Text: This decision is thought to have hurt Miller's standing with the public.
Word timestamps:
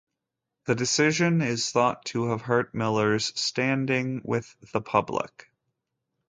This 0.65 0.77
decision 0.77 1.43
is 1.43 1.69
thought 1.71 2.05
to 2.05 2.29
have 2.31 2.41
hurt 2.41 2.73
Miller's 2.73 3.39
standing 3.39 4.21
with 4.25 4.55
the 4.71 4.81
public. 4.81 5.51